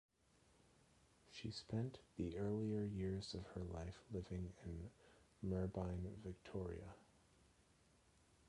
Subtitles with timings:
[1.29, 4.89] She spent the earlier years of her life living in
[5.43, 6.95] Merbein, Victoria.